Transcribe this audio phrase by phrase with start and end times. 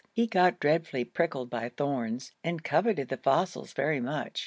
[0.11, 4.39] He got dreadfully pricked by thorns and coveted the fossils very much.